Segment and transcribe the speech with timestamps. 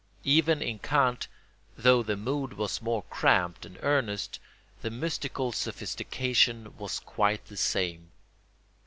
[0.25, 1.27] Even in Kant,
[1.77, 4.39] though the mood was more cramped and earnest,
[4.81, 8.09] the mystical sophistication was quite the same.